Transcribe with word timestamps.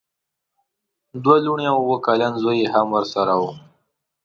دوه 1.23 1.37
لوڼې 1.45 1.65
او 1.71 1.77
اوه 1.85 1.97
کلن 2.05 2.33
زوی 2.41 2.57
یې 2.61 2.67
هم 2.73 2.87
ورسره 2.95 3.33
وو. 3.41 3.51